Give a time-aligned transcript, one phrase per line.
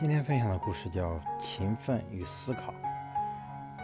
[0.00, 2.72] 今天分享的故事叫《勤奋与思考》。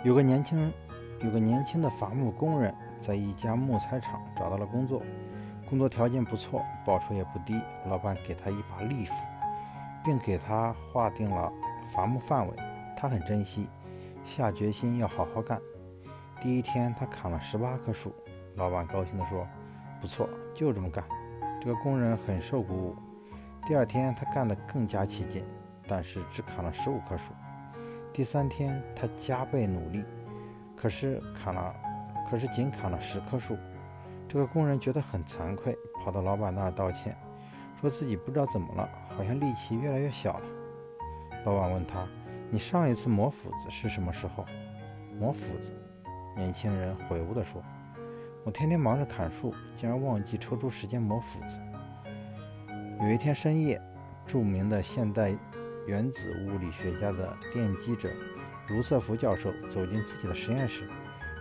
[0.03, 0.73] 有个年轻，
[1.21, 5.03] 有个年轻的伐木工人，在一家木材厂找到了工作，
[5.69, 7.61] 工作条件不错，报酬也不低。
[7.85, 9.13] 老板给他一把利斧，
[10.03, 11.53] 并给他划定了
[11.95, 12.57] 伐木范围，
[12.97, 13.69] 他很珍惜，
[14.25, 15.61] 下决心要好好干。
[16.41, 18.11] 第一天，他砍了十八棵树。
[18.55, 19.47] 老板高兴地说
[20.01, 21.05] ：“不错，就这么干。”
[21.61, 22.97] 这个工人很受鼓舞。
[23.67, 25.45] 第二天，他干得更加起劲，
[25.87, 27.33] 但是只砍了十五棵树。
[28.13, 30.05] 第三天，他加倍努力，
[30.77, 31.75] 可是砍了，
[32.31, 33.57] 可是仅砍了十棵树。
[34.29, 37.17] 这个工人觉得很惭愧，跑到老板那儿道歉，
[37.81, 40.43] 说自己不知道怎么了，好像力气越来越小了。
[41.45, 42.07] 老板问他
[42.51, 44.45] ：“你上一次磨斧子是什么时候？”
[45.21, 45.73] 磨斧子，
[46.37, 47.63] 年轻人悔悟地说
[48.45, 51.61] ：“我天天忙着砍树，竟然忘记抽出时间磨斧子。”
[53.01, 53.81] 有一天深夜，
[54.25, 55.35] 著名的现代
[55.87, 58.11] 原子物理学家的奠基者
[58.69, 60.89] 卢瑟福教授走进自己的实验室，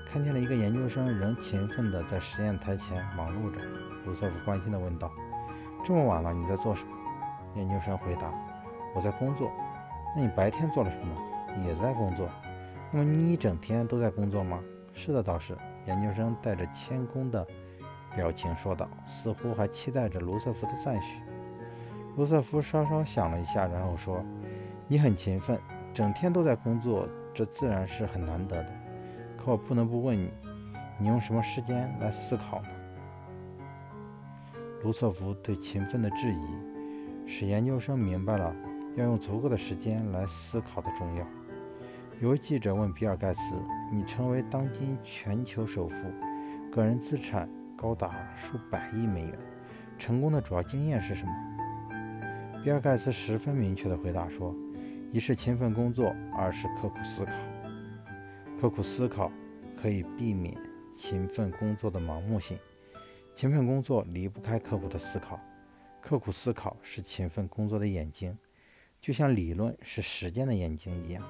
[0.08, 3.60] 看见了一个研究生仍勤奋地在实验台前忙碌着。
[4.06, 5.12] 卢瑟福关心地问道
[5.84, 6.96] ：“这么晚了，你在做什么？”
[7.58, 8.32] 研究生回答
[8.96, 9.50] ：“我在工作。
[10.16, 11.16] ”“那你白天做了什么
[11.66, 12.30] ？”“也在工作。
[12.94, 14.62] ”“那么你一整天都在工作吗
[14.94, 17.46] ？”“是的，导师。”研究生带着谦恭的
[18.16, 21.20] 表情说道，似乎还期待着卢瑟福的赞许。
[22.16, 24.24] 卢瑟福稍稍想了一下，然后说
[24.88, 25.60] ：“你很勤奋，
[25.94, 28.72] 整天都在工作，这自然是很难得的。
[29.38, 30.32] 可我不能不问你，
[30.98, 32.70] 你用什么时间来思考呢？”
[34.82, 38.56] 卢瑟福对勤奋的质疑，使研究生明白了
[38.96, 41.28] 要用足够的时间来思考的重要。
[42.22, 45.96] 有位记者问比尔·盖茨：“你成为当今全球首富，
[46.72, 49.38] 个人资产高达数百亿美元，
[49.98, 51.34] 成功的主要经验是什么？”
[52.66, 54.52] 比尔·盖茨十分明确地回答说
[55.14, 57.32] ：“一是勤奋工作，二是刻苦思考。
[58.60, 59.32] 刻苦思考
[59.80, 60.58] 可以避免
[60.92, 62.58] 勤奋工作的盲目性。
[63.36, 65.40] 勤奋工作离不开刻苦的思考，
[66.02, 68.36] 刻苦思考是勤奋工作的眼睛，
[69.00, 71.24] 就像理论是实践的眼睛一样。”